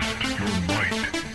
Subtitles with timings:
[0.00, 1.33] Test your might.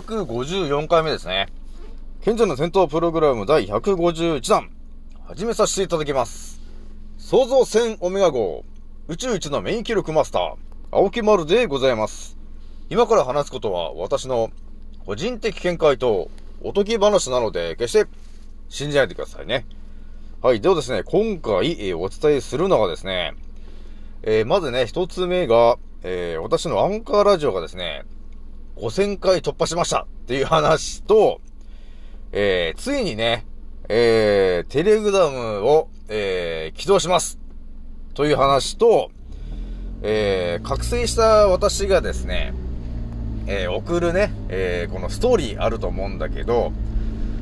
[0.00, 1.48] 254回目ですね。
[2.20, 4.70] 賢者の戦闘プログラム第151弾、
[5.24, 6.60] 始めさせていただきます。
[7.16, 8.64] 創造戦オメガ号、
[9.08, 10.54] 宇宙一の免疫力マスター、
[10.90, 12.36] 青木丸でございます。
[12.90, 14.50] 今から話すことは私の
[15.06, 16.30] 個人的見解と
[16.62, 18.06] おとぎ話なので、決して
[18.68, 19.64] 信じないでくださいね。
[20.42, 23.32] はい、ではですね、今回、えーお伝えするのがですね、
[24.22, 28.04] えーまずね、一つ目が、えー私のアンカーラジオがですね、
[28.76, 31.40] 5000回突破しましたっていう話と、
[32.32, 33.46] えーついにね、
[33.88, 37.38] えーテレグラムを、えー起動します
[38.14, 39.10] という話と、
[40.02, 42.52] えー覚醒した私がですね、
[43.46, 46.72] えー送るね、えーこのストーリーあると思うんだけど、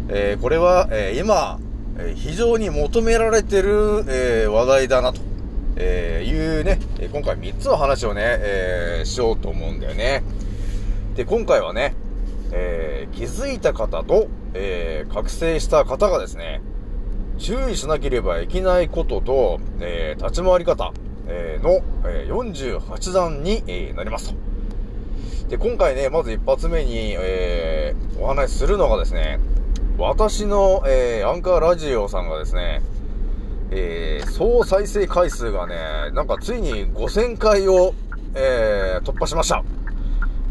[0.09, 1.59] えーこれは、えー今、
[1.99, 5.21] え非常に求められてる、えー話題だなと、
[5.77, 6.79] えいうね、
[7.13, 10.23] 今回3つの話をね、えーしようと思うんだよね。
[11.15, 11.95] で、今回はね、
[12.53, 16.61] えー気づいた方と、えー覚醒した方がですね、
[17.39, 20.93] 注意しなければいけないことと、えー立ち回り方、
[21.29, 24.37] えの、え48段に、えなりますと。
[25.51, 29.39] で、今回ね、まず一発目に、えお話しするのがですね、
[29.97, 32.83] 私の、えアンカーラジオさんがですね、
[33.71, 35.77] え総再生回数がね、
[36.13, 37.95] なんかついに5000回を、
[38.35, 39.63] え突破しました。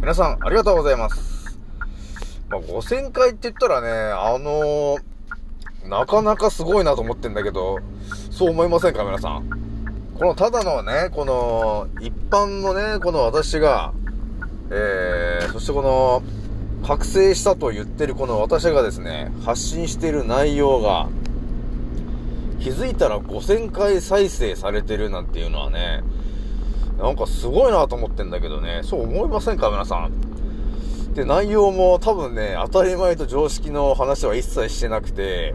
[0.03, 1.57] 皆さん、ありがとうございます。
[2.49, 5.03] まあ、5000回って言ったらね、あのー
[5.87, 7.79] なかなかすごいなと思ってんだけど、
[8.29, 9.49] そう思いませんか、皆さん？
[10.19, 13.93] このただのね、この、一般のね、この私が、
[14.71, 16.21] えー、そしてこの、
[16.85, 21.07] 覚醒したと言ってるこの私がですね、発信している内容が、
[22.59, 26.03] 気づいたら5000回再生されてるなんていうのはね、
[26.97, 30.11] なんかすごいなと思ってんだけどね、そう思いませんか皆さん。
[31.13, 35.53] で、内容も多分ね、当たり前と常識の話は一切してなくて、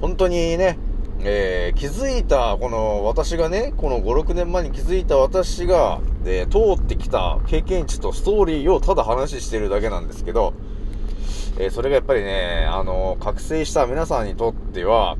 [0.00, 0.78] 本当にね、
[1.20, 10.54] えー気づいた、この私がね、この5、6年前に気づいた私が、で、通ってきた経験値とストーリーをただ話してるだけなんですけど、
[11.58, 15.16] えーそれがやっぱりね、あの、覚醒した皆さんにとっては、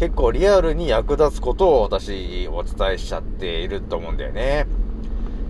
[0.00, 4.66] 結構リアルに役立つことを私お伝えしちゃっていると思うんだよね。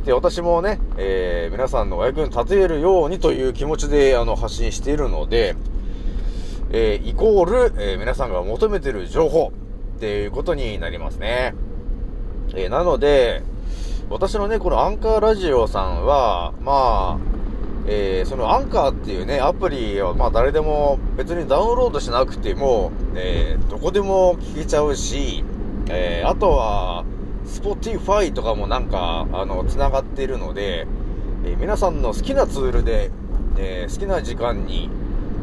[0.05, 5.55] で、私もね、えー皆さんのお役に立てるようにという気持ちであの発信しているので、
[6.72, 9.53] えーイコール、えー皆さんが求めてる情報
[9.97, 11.55] っていうことになりますね。
[12.56, 13.44] えーなので、
[14.09, 17.50] 私のね、このアンカーラジオさんは、まあ、
[17.92, 25.44] えーそのアンカーっていうね、アプリは、まあ誰でも別にダウンロードしなくても、えーどこでも聞けちゃうし、
[25.88, 27.04] えーあとは、
[27.46, 30.86] Spotify とかもなんか、あの、繋がっているので、
[31.44, 33.10] え皆さんの好きなツールで、
[33.58, 34.88] え好きな時間に、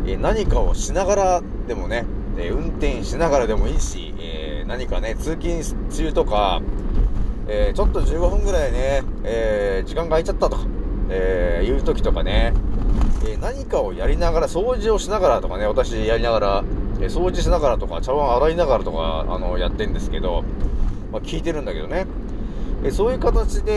[0.05, 2.05] え何かをしながらでもね、
[2.37, 5.61] え運転しながらでもいいし、え何かね、通勤
[5.91, 6.61] 中とか、
[7.49, 10.55] えちょっと15分ぐらいね、え時間が空いちゃったと。
[10.55, 10.63] か、
[11.09, 12.53] えーいう時とかね、
[13.25, 16.63] えー何かをやりながら、掃除をしながらとかね、私やりながら、
[16.99, 20.43] えー掃除しながらとか、茶碗洗いながらとか、あの、やってんですけど、
[21.11, 22.05] まあ、聞いてるんだけどね。
[22.83, 23.71] えそういう形で、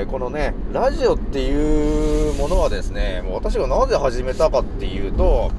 [0.00, 5.50] えーこのね、ラジオっていうものはですね、もう私がなぜ始めたかっていうと、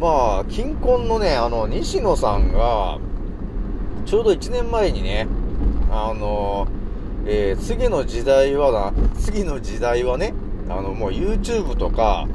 [0.00, 2.98] まあ、近婚のね、あの、西野さんが、
[4.04, 5.26] ちょうど1年前にね、
[5.90, 6.66] あの、
[7.26, 10.32] えー次の時代はな、次の時代はね、
[10.68, 12.26] あの、もう YouTube とか、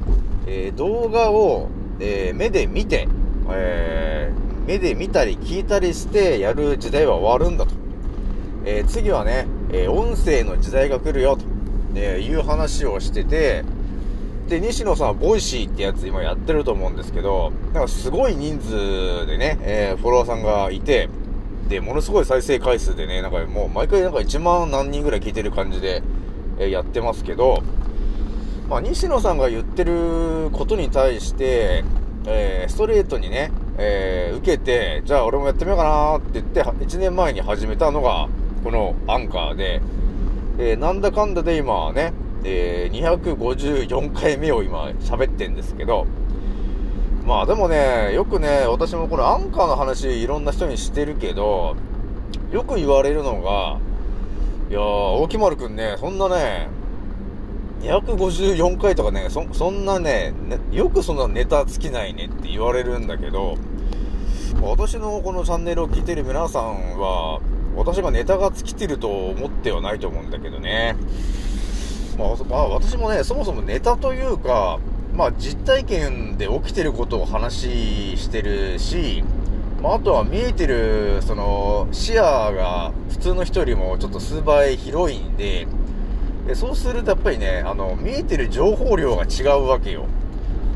[0.47, 3.07] えー動画を、えー目で見て、
[3.49, 7.73] えー目で見たり聞いたりしてやる時代は終わるんだと。
[8.63, 11.45] え次はね、え音声の時代が来るよと、
[11.95, 13.63] えいう話をしてて、
[14.49, 21.09] で、西野さんは Voicy ってやつ今やってると思うんですけど、なんかすごい人数でね、えフォロワーさんがいて、
[21.68, 26.04] で、ものすごい再生回数でね、なんかもう毎回なんか1万何人ぐらい聞いてる感じで、
[26.60, 27.63] えやってますけど、
[28.69, 31.84] まあ、西野さんが言ってることに対して、
[32.25, 38.30] えーストレートにね、えー受けて、じゃあ俺もやってみようかなって言って、1年前に始めたのが、
[38.63, 39.81] このアンカーで、
[40.60, 42.13] えーなんだかんだで今ね、
[42.44, 46.06] えー254回目を今喋ってんですけど、
[47.25, 51.75] まあでもね、よくね、私もこのアンカーの話いろんな人にしてるけど、
[52.51, 53.79] よく言われるのが、
[54.69, 56.69] いやー、大木丸くんね、そんなね、
[57.81, 63.57] 254回とかね、そ、そんなねね、よくそんなネタ尽きないねって言われるんだけど、
[64.62, 67.39] 私のこのチャンネルを聞いてる皆さんは、
[67.75, 70.95] 私がネタが尽きてると思ってはないと思うんだけどね。
[72.17, 74.79] まあ、まあ、私もね、そもそもネタというか、
[75.21, 79.23] まあ、実体験で起きてることを話してるし、
[79.79, 85.68] まあ、あとは見えてる、その、視野が普通の人よりもちょっと数倍広いんで、
[86.47, 90.07] でそうするとやっぱりね、あの、見えてる情報量が違うわけよ。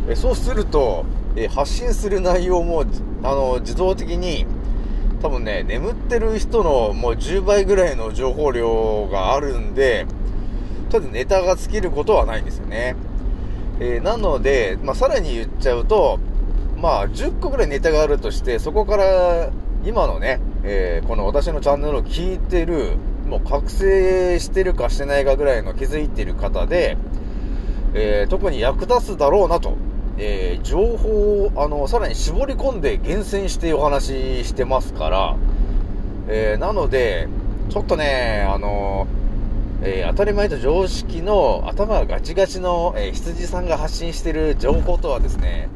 [0.07, 1.05] えそうすると、
[1.35, 2.85] え発信する内容も、
[3.23, 4.45] あの、自動的に、
[5.23, 10.05] 多分ね、眠ってる人のもう10倍ぐらいの情報量があるんで、
[10.91, 12.95] ただネタが尽きることはないんですよね。
[13.79, 16.19] えーなので、まあ、さらに言っちゃうと、
[16.77, 19.49] まあ、10個ぐらいネタがあるとして、そこから、
[19.85, 26.97] 今のね、えーこの私のチャンネルを聞いてる、もう覚醒してるかしてないかぐらいの気づいてる方で、
[27.93, 29.77] えー特に役立つだろうなと、
[30.17, 35.35] えー情報を、あの、さらに絞り込んで厳選してお話ししてますから、
[36.27, 37.27] えなので、
[37.69, 39.07] ちょっとね、あの
[39.81, 45.69] えー当たり前と常識の頭がガチガチの、えー羊さんが発信している情報とはですね、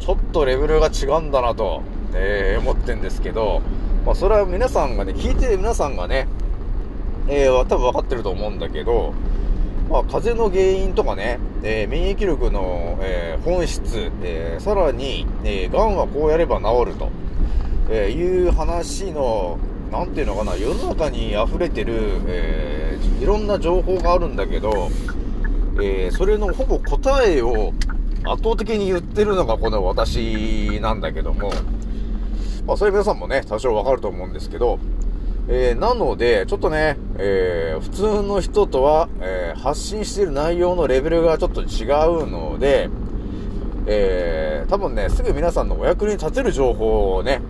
[0.00, 1.82] ちょっとレベルが違うんだなと、
[2.14, 3.62] えー思ってんですけど、
[4.06, 6.28] まあ、それは皆さんがね、聞いてる皆さんがね、
[7.28, 9.14] えー、多分分かってると思うんだけど、
[9.90, 17.10] まあ、風邪の原因とかね、えー免疫力の、えー本質、えーさらに、えー、癌はこうやれば治ると、
[17.90, 19.58] えーいう話の、
[19.90, 22.83] なんていうのかな、世の中に溢れてる、え
[23.20, 24.90] いろんな情報があるんだけど、
[25.80, 27.72] えーそれのほぼ答えを
[28.24, 31.50] 圧倒的に言ってるのがこの私なんだけども、
[32.66, 34.78] まあ、それ皆さんもね、多少わかると思うんですけど、
[35.48, 41.84] えーなので、ちょっとね、えー普通の人とは、えー発信している内容のレベルがちょっと違
[42.22, 42.88] うので、
[43.86, 47.40] えー多分ね、すぐ皆さんのお役に立てる情報をね、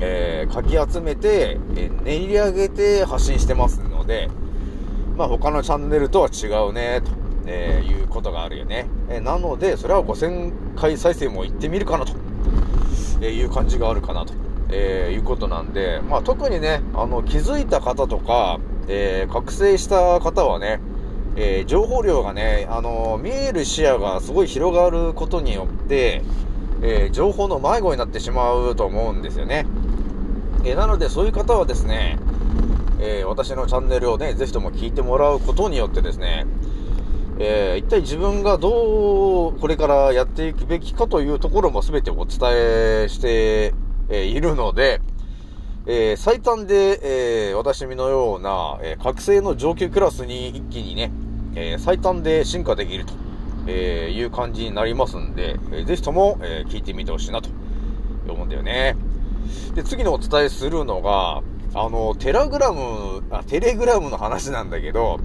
[0.00, 4.28] えーかき集めて、えー練り上げて発信してますので、
[5.16, 7.10] まあ他のチャンネルとは違うね、と、
[7.46, 8.86] えーいうことがあるよね。
[9.08, 12.14] えーなので、それは5000回再生も行ってみるかなと、
[13.20, 14.34] えーいう感じがあるかなと、
[14.70, 18.58] えいうことなんで、まあ特にね、あの、気づいた方とか、
[18.88, 20.80] え覚醒した方はね、
[21.36, 26.22] え情報量がね、あの見える視野がすごい広がることによって、
[26.82, 29.66] え情報の迷子になってしまうと思うんですよね。
[30.64, 32.18] えなので、そういう方はですね、
[33.06, 36.46] えー私のチャンネルをね、ぜひとも聞いてもらうことによってですね、
[37.38, 43.74] えー一体自分がどうこれからやっていくべきかというところも全てお伝えして、
[44.08, 45.02] えいるので、
[45.86, 51.12] えー最短で、えー私のような、え覚醒の上級クラスに一気にね、
[51.56, 53.12] え最短で進化できると、
[53.66, 57.50] えいう感じになりますんで、えーぜひとも、え聞いてみてほしいなと
[58.30, 58.96] 思うんだよね。
[59.74, 61.42] で、次にお伝えするのが、
[61.74, 65.18] あの、テラグラム、あ、テレグラムの話なんだけど、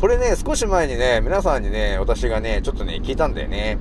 [0.00, 3.78] これね、少し前にね、皆さんにね、私がね、ちょっとね、聞いたんだよね。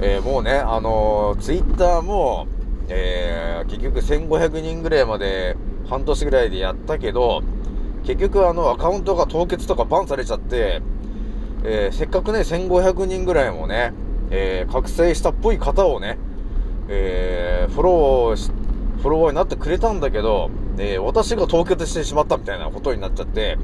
[0.00, 2.48] えーもうね、あのツイッターも、
[2.88, 5.56] えー結局1500人ぐらいまで
[5.88, 7.42] 半年ぐらいでやったけど、
[8.04, 10.82] 結局あの、アカウントが凍結とかバンされちゃって、
[11.64, 13.92] えーせっかくね、1500人ぐらいもね、
[14.30, 16.18] えー覚醒したっぽい方をね、
[16.88, 18.50] えーフォローし、
[19.02, 23.58] フォロワーになってくれたんだけど、えー私が凍結してしまったみたいなことになっちゃって、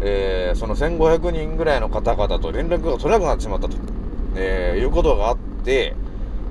[0.00, 3.76] えーその1500人ぐらいの方々と連絡が取れなくなってしまったと、
[4.36, 5.96] えーいうことがあって、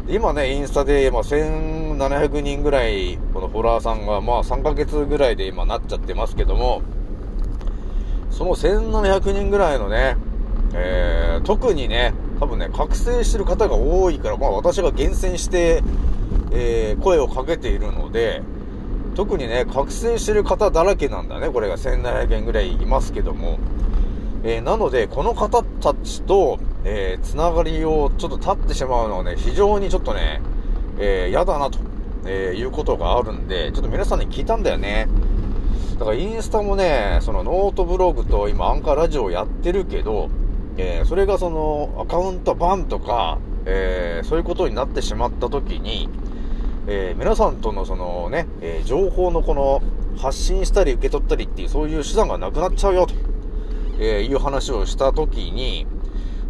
[0.10, 6.82] 今ね、インスタで、ま、1700人ぐらい、このフォロワーさんが、まあ、3ヶ月ぐらいで今なっちゃってますけども、
[8.30, 10.18] その1700人ぐらいのね、
[10.74, 15.82] えー特にね、多分ね、覚醒してる方が多いから、まあ私が厳選して、
[16.52, 18.42] えー声をかけているので、
[19.16, 21.50] 特にね、覚醒してる方だらけなんだね。
[21.50, 23.60] これが1700件ぐらいいますけども。
[24.44, 30.42] えーなので、この方たちと、えーつながりをちょっと立ってしまうのはね、非常にちょっとね、
[31.00, 31.80] えー嫌だなと、
[32.26, 35.08] えいうことがあるんで、ちょっと皆さんに聞いたんだよね。
[36.00, 40.30] だからインスタもね、そのノートブログと今アンカーラジオやってるけど、
[40.78, 46.10] えそれがそのアカウントバンとか、えそういうことになってしまった時に、
[46.88, 49.82] えー皆さんとのそのね、えー情報のこの
[50.18, 53.14] 発信したり受け取ったりっていうそういう手段がなくなっちゃうよと、
[54.00, 55.86] えーいう話をした時に、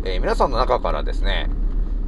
[0.03, 1.49] えー皆さんの中からですね、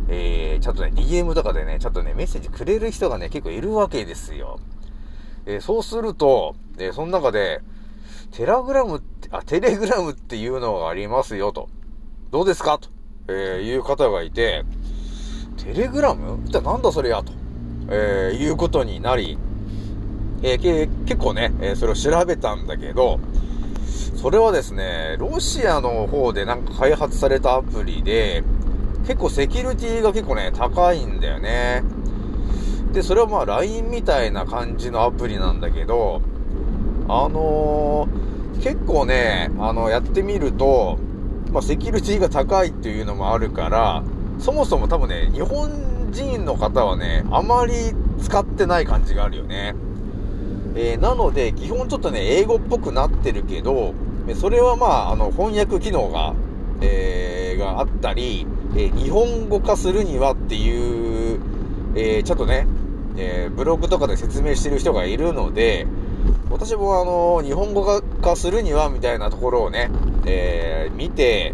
[0.08, 4.60] えーちゃんとね、DM とかでね、ちゃんとね、メッセージくれる人がね、結構いるわけですよ。
[5.46, 7.62] えーそうすると、えーその中で、
[8.32, 11.70] テラグラムって、あ、テレグラムっていうのがありますよと。
[12.32, 12.90] どうですかと、
[13.28, 14.64] えーいう方がいて、
[15.58, 16.40] テレグラム？
[16.46, 17.32] 一体なんだそれやと、
[17.90, 19.38] えーいうことになり、
[20.42, 23.20] えー結構ね、えそれを調べたんだけど、
[24.16, 28.44] それはですね、ロシアの方でなんか開発されたアプリで、
[29.06, 31.84] 結構セキュリティが結構ね、高いんだよね。
[32.94, 36.22] で、それはまあ LINE みたいな感じのアプリなんだけど、
[37.08, 40.98] あのー結構ね、あの、やってみると、
[41.52, 44.04] まあ、セキュリティが高いっていうのもあるから、
[44.40, 45.70] そもそも多分ね、日本
[46.14, 47.74] 人の方はね、あまり
[48.22, 49.76] 使ってない感じがあるよね。
[50.76, 53.94] えーなので、基本ちょっとね、英語っぽくなってるけど、
[54.36, 56.34] それはまあ、あの、翻訳機能が、
[56.82, 61.40] えーがあったり、えー日本語化するにはっていう、
[61.96, 62.68] えーちょっとね、
[63.18, 65.86] えブログとかで説明してる人がいるので、
[66.50, 69.92] 私もあの、日本語化するにはみたいなところをね、
[70.26, 71.54] え見て、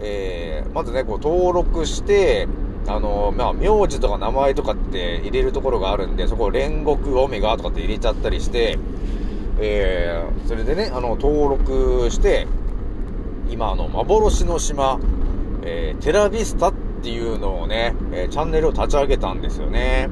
[0.00, 2.46] えーまずね、こう登録して、
[2.88, 8.78] あの、まあ、名字とか名前とかって入れるところがあるんで、そこを煉獄オメガとかって入れちゃったりして、
[9.58, 12.46] えーそれでね、あの、登録して、
[13.50, 15.00] 今、あの、幻の島、
[15.64, 20.08] えーテラビスタっていうのをね、えチャンネルを立ち上げたんですよね。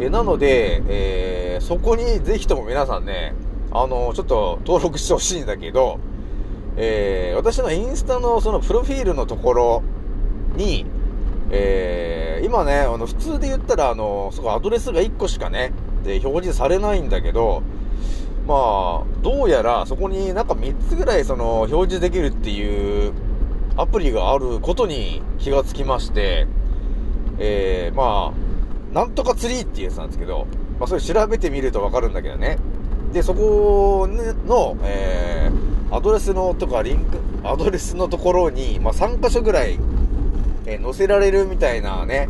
[0.00, 3.34] えなので、えーそこにぜひとも皆さんね、
[3.72, 5.98] あの、ちょっと登録してほしいんだけど、
[6.76, 9.82] えー私のインスタのそのプロフィールのところ
[10.56, 10.86] に、
[11.50, 15.72] えー今ね、あの、普通で言ったら、あの、そこアドレスが1個しかね、
[16.04, 17.62] で表示されないんだけど、
[18.46, 23.12] まあ、どうやらそこになんか3つぐらいその表示できるっていう
[23.76, 26.46] アプリがあることに気がつきまして、
[27.38, 30.46] えー、まあ、なんとかツリーっていうやつなんですけど、
[30.78, 32.56] まあそれ調べてみるとわかるんだけどね。
[33.12, 39.78] で、そこの、えー、アドレスのとかリンク、アドレスのところに、まあ3箇所ぐらい、
[40.66, 42.28] えー載せられるみたいなね、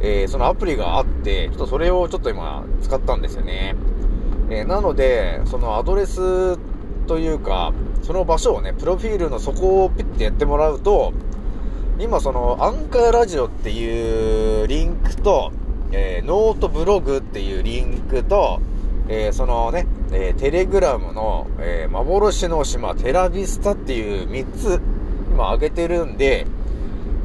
[0.00, 3.74] えーそのアプリがあって、ちょっとそれをちょっと今使ったんですよね。
[4.50, 6.58] えーなので、そのアドレス
[7.06, 11.12] というか、その場所をね、プロフィールのそこをピッてやってもらうと、
[11.98, 15.52] 今そのアンカーラジオっていうリンクと、
[15.92, 18.60] えーノートブログっていうリンクと、
[19.08, 24.80] えーそのね、えー Telegram の、えー幻の島テラビスタっていう3つ
[25.30, 26.46] 今上げてるんで、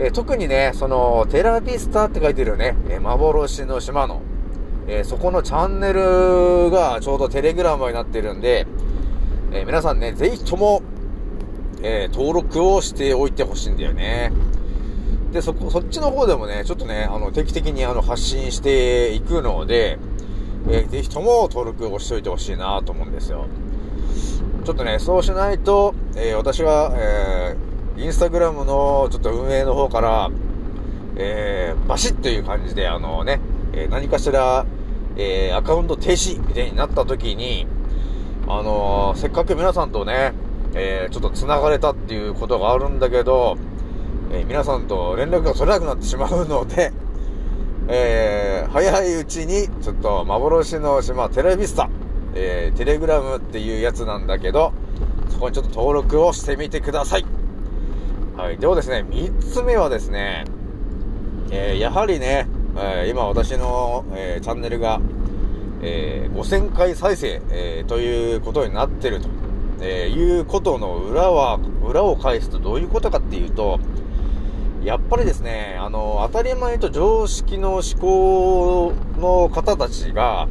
[0.02, 4.22] え特にね、そのテラビスタって書いてるよね、え幻の島の、
[4.88, 8.66] えそこのチャンネルがちょうどテレグラムになってるんで、
[9.52, 10.82] え皆さんね、ぜひとも、
[11.84, 14.32] え登録をしておいてほしいんだよね。
[15.34, 20.00] で、そこ、そっちの方でもね、ちょっとね、あの、定期的にあの、発信していくので、
[20.70, 23.48] えーぜひとも登録をしておいてほしいなと思うんですよ。
[24.64, 27.69] ちょっとね、そうしないと、えー私は、えー
[28.00, 30.32] インスタグラムのちょっと運営の方から、
[31.18, 33.42] えーバシッという感じで、あのね、
[33.74, 34.66] え何かしら、
[35.18, 37.68] えーアカウント停止みたいになった時に、
[38.48, 40.32] あのーせっかく皆さんとね、
[40.76, 43.58] えーちょっと繋がれたっていうことがあるんだけど、
[44.32, 46.94] え皆さんと連絡が取れなくなってしまうので、
[47.90, 51.90] え早いうちに、ちょっと幻の島テレビスタ、
[52.34, 54.72] えテレグラムっていうやつなんだけど、
[55.28, 57.39] そこにちょっと登録をしてみてください。
[58.40, 58.58] はい。
[58.58, 60.46] ではですね、三つ目はですね、
[61.52, 65.02] えーやはりね、えー今私の、えーチャンネルが、
[65.82, 69.28] え5000回再生、えということになってると、
[69.82, 73.78] えいうことの裏は、裏を返すとどういうことかっていうと、
[74.86, 80.48] やっぱりですね、あの、当たり前と常識の思考の方たちが、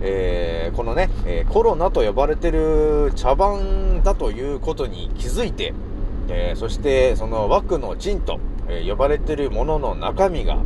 [0.00, 5.74] えーこのね、えコロナと呼ばれてる茶番だということに気づいて、
[6.28, 8.38] えーそしてその枠の陣と、
[8.68, 10.58] えー呼ばれてるものの中身が、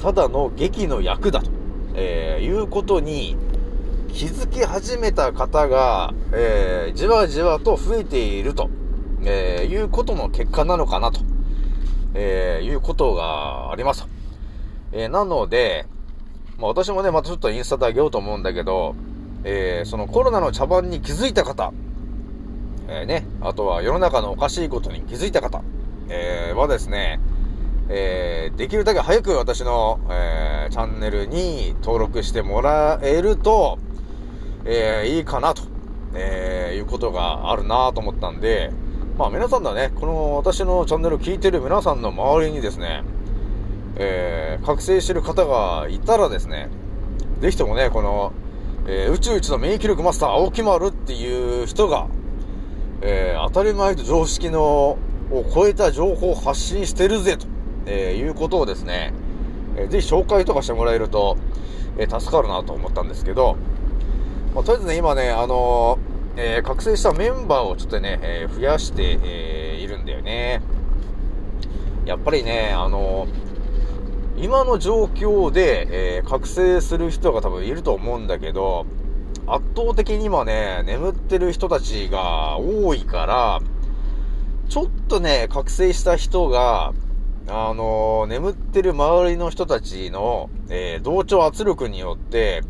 [0.00, 1.56] ただの劇の役だと
[1.98, 3.36] えー、いうことに
[4.12, 8.70] 気づき始めた方が、え、じわじわと増えていると、
[9.24, 11.20] え、いうことの結果なのかなと、
[12.14, 14.08] え、いうことがありますと。
[14.92, 15.86] え、なので、
[16.58, 18.94] まあ私もね、またちょっとインスタであげようと思うんだけど、
[19.44, 21.72] えー、そのコロナの茶番に気づいた方、
[22.88, 25.62] えー、ね、あとは世の中のおかしいことに気づいた方、
[26.08, 27.20] えー、はですね、
[27.88, 33.78] えー、できるだけ早く私の、えー、チャンネルに登録してもらえると、
[34.64, 35.62] えー、いいかなと、
[36.14, 38.72] えー、いうことがあるなと思ったんで、
[39.16, 43.02] まあ皆さんだね、この私のチャンネルを聞いてる皆さんの周りにですね、
[43.96, 46.68] えー、覚醒してる方がいたらですね、
[47.40, 48.32] ぜひともね、この、
[48.86, 52.08] えー、宇宙一の免疫力マスター青木丸っていう人が、
[53.02, 54.98] えー、当たり前と常識の、
[55.30, 57.46] を超えた情報を発信してるぜ、と、
[57.86, 59.12] えー、いうことをですね、
[59.76, 61.36] えー、ぜひ紹介とかしてもらえると、
[61.98, 63.56] えー、助かるなと思ったんですけど、
[64.54, 65.98] まあ、とりあえずね、今ね、あの、
[66.36, 70.60] え、覚醒したメンバーをちょっとね、え、増やして、え、いるんだよね。
[72.06, 73.26] やっぱりね、あの
[74.38, 78.86] 今の状況で、え、覚醒する人が多分いると思うんだけど、
[79.46, 83.60] 圧倒的に今ね、眠ってる人たちが多いから、
[84.68, 86.92] ちょっとね、覚醒した人が、
[87.48, 92.62] あのー、眠ってる周りの人たちの、えー、同調圧力によって、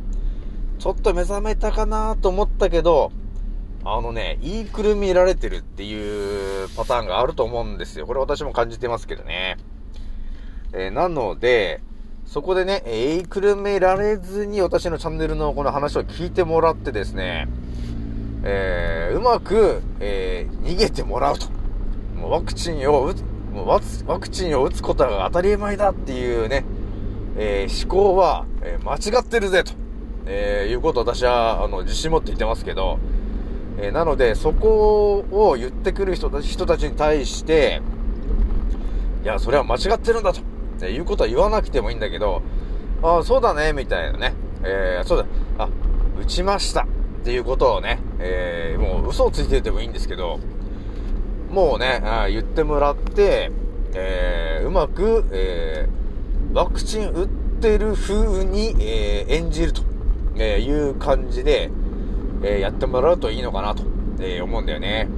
[0.78, 3.11] ちょっと目覚めたかなと思ったけど、
[3.83, 8.06] あのね、言いくるみられてるっていうパターンがあると思うんですよ。
[8.06, 9.56] これ私も感じてますけどね。
[10.75, 11.80] えー、なので、
[12.26, 17.49] そこでね、えいくるめられずに私のチャンネルのこの話を聞いてもらってですね、
[18.42, 21.47] えー、うまく、えー、逃げてもらうと。
[22.16, 26.64] もうワクチンを打つ、もうワクチンを打つことが当たり前だっていうね、
[27.37, 29.72] えー、思考は、え間違ってるぜと、
[30.27, 32.98] えいうことを私は、あの、自信持って言ってますけど、
[33.79, 37.83] えなので、そこを言ってくる人たち人たちに対して、
[39.22, 40.56] いや、それは間違ってるんだと。
[40.76, 42.42] っていうことは言わなくてもいいんだけど、
[43.02, 44.34] ああ、そうだね、みたいなね。
[44.62, 45.26] えー、そうだ、
[45.58, 45.68] あ、
[46.20, 46.86] 打ちましたっ
[47.24, 50.38] ていうことをね、えー、もう嘘をついててもいいんですけど、
[51.50, 53.50] もうね、あ言ってもらって、
[53.94, 57.28] えー、うまく、えー、ワクチン打っ
[57.60, 59.82] てる風に、えー、演じると、
[60.38, 61.70] えいう感じで、
[62.42, 63.84] えやってもらうといいのかなと、
[64.20, 65.08] え思うんだよね。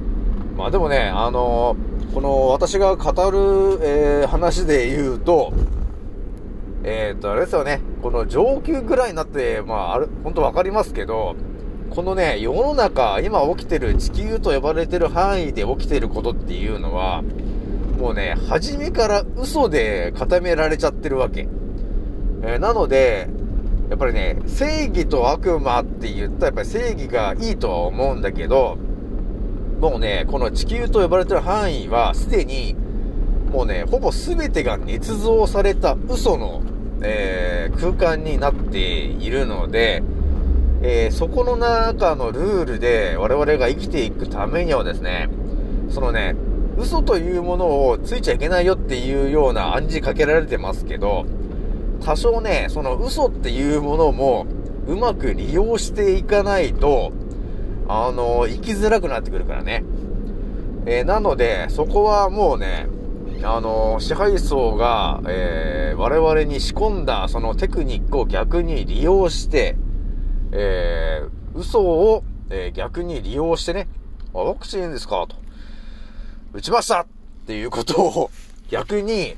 [0.55, 5.53] まあでもね、あのーこの私が語る、えー、話で言うと、
[6.83, 11.35] えっ、と、あれですよね、この上級ぐらいになって、まあ、ある、本当わかりますけど、
[11.91, 17.21] このね、世の中、今起きてる地球と呼ばれてる範囲で起きてることっていうのは、
[17.99, 21.47] もうね、初めから嘘で固められちゃってるわけ。
[22.41, 23.27] えー、なので、
[23.89, 28.77] やっぱりね、正義と悪魔って言ったらやっぱり正義がいいとは思うんだけど、
[29.79, 32.75] もうね、この地球と呼ばれてる範囲は、すでに、
[33.51, 36.61] もうね、ほぼ全てが捏造された嘘の、
[37.01, 40.03] えー、空間になっているので、
[40.81, 45.29] えー、そこの中のルールで我々が生きていくためにはですね、
[45.89, 46.35] そのね、
[46.77, 51.25] 嘘というものをついちゃいけないよっていうような暗示かけられてますけど、
[52.03, 54.45] 多少ね、その嘘っていうものも
[54.87, 57.11] うまく利用していかないと、
[57.91, 59.83] あの、生きづらくなってくるからね。
[60.85, 62.87] えー、なので、そこはもうね、
[63.41, 69.75] あの、支配層が、えー、我々に仕込んだそのテクニックを逆に利用して、
[70.51, 73.87] えー、嘘を、えー、逆に利用してね、
[74.35, 75.35] あ、ワクチンですかと。
[76.53, 77.05] 打ちましたっ
[77.47, 78.31] ていうことを
[78.69, 79.35] 逆に、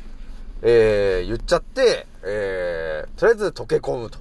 [0.61, 4.19] えー、言っちゃって、えー、とりあえず溶け込むと。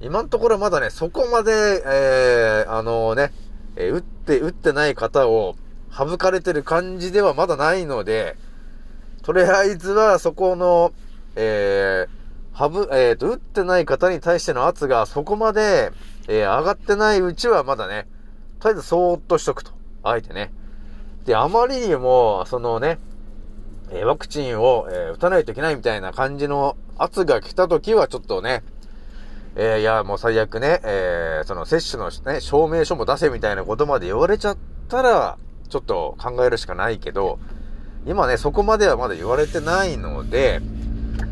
[0.00, 1.52] 今のところまだね、そこまで、
[1.84, 3.32] えー、あのね、
[3.74, 5.56] えー、打って、打ってない方を
[5.90, 8.36] 省かれてる感じではまだないので、
[9.22, 10.92] とりあえずはそこの、
[11.34, 12.18] えー、
[12.52, 15.90] はぶ、えっ、ー、と、打ってない方に対しての圧がそこまで、
[16.28, 18.06] えー、上がってないうちはまだね、
[18.60, 19.72] とりあえずそーっとしとくと。
[20.04, 20.52] あえてね。
[21.24, 22.98] で、あまりにも、そのね、
[23.90, 28.62] え、ワクチンを、え、打たないといけないみたいな感じの圧が来た時はちょっとね、
[29.56, 34.56] えー、いや、もう最悪ね、えー、その接種のね、証明書も出せみたいなことまで言われちゃっ
[34.88, 37.38] たら、ちょっと考えるしかないけど、
[38.06, 40.60] 今ね、そこまではまだ言われてないので、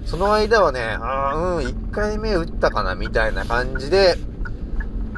[0.05, 4.17] その間はね、ああ、うん、1回目打ったかな、みたいな感じで、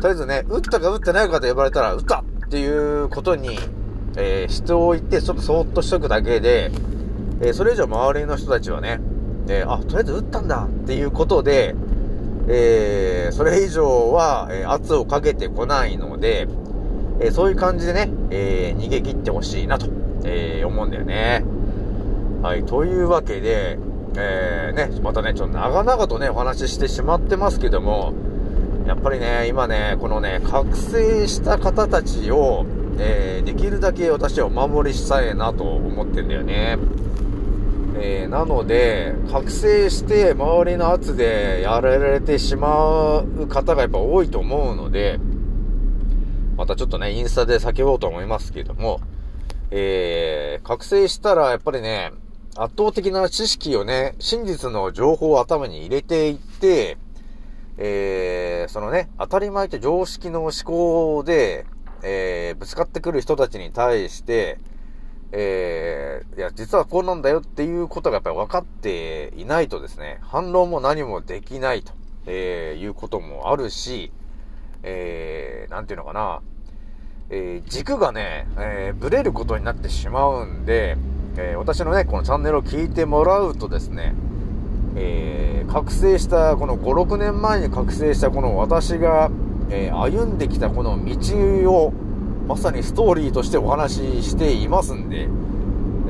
[0.01, 3.59] とりあえずね、打ったか打ってないかと呼ばれたら、打ったっていうことに、
[4.17, 6.71] えー、しておいて、ちょっとそーっとしとくだけで、
[7.41, 9.01] えー、それ以上周りの人たちはね、
[9.49, 11.75] えー、あ、とりあえず打ったんだっていうことで、
[12.49, 16.49] えー、それ以上は、え圧をかけてこないので、
[17.21, 19.87] えそういう感じでね、え逃げ切ってほしいなと、
[20.25, 21.45] え思うんだよね。
[22.43, 23.79] はい、というわけで、
[24.17, 28.15] えー、ね、またね、ちょっと長々とね、お話ししてしまってますけども、
[28.87, 32.65] やっぱりね、今ね、このね、覚醒した方たちを、
[32.99, 36.77] えーできるだけ私はお守りしたいなと思ってんだよね。
[38.01, 45.19] えーなので、覚醒して周りの圧でやられてしまう方がやっぱ多いと思うので、
[46.57, 49.01] またちょっとね、インスタで叫ぼうと思いますけども、
[49.71, 52.13] えー、覚醒したらやっぱりね、
[52.57, 56.99] 圧倒的な知識をね、真実の情報を頭に入れていって、
[57.77, 61.67] えー、そのね、当たり前と常識の思考で、
[62.03, 64.59] えー、ぶつかってくる人たちに対して、
[65.33, 71.93] えー、いや、実はこうなんだよっていうことがやっぱり分かっていないとですね、反論も何もできないと、
[72.27, 74.11] えーいうこともあるし、
[74.83, 76.41] えー、なんていうのかな、
[77.31, 80.97] えー軸がね、えー、ぶれることになってしまうんで、
[81.37, 84.15] えー私のね、このチャンネルを聞いてもらうとですね、
[84.97, 89.31] えー覚醒した、この5、6年前に覚醒したこの私が、
[89.69, 91.93] えー歩んできたこの道を、
[92.49, 95.29] まさにストーリーとしてお話ししていますんで、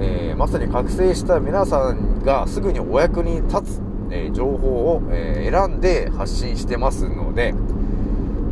[0.01, 7.55] えーまさに覚醒した皆さんがすぐにお役に立つ、えー情報を、えー選んで発信してますので、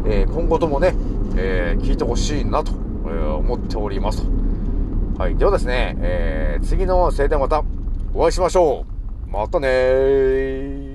[0.05, 0.95] え今後ともね、
[1.37, 2.73] え聞いてほしいなと、
[3.09, 4.25] え思っております。
[5.17, 5.37] はい。
[5.37, 7.63] ではですね、え次のせいでまた
[8.15, 8.85] お会いしましょ
[9.29, 9.31] う。
[9.31, 10.86] またねー。